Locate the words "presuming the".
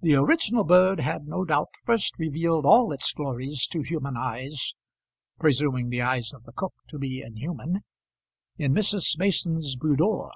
5.38-6.00